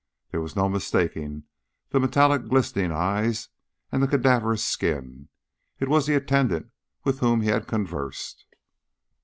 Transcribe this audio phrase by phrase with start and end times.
[0.31, 1.43] There was no mistaking
[1.91, 3.49] the metallic glistening eyes
[3.91, 5.29] and the cadaverous skin.
[5.79, 6.71] It was the attendant
[7.03, 8.45] with whom he had conversed.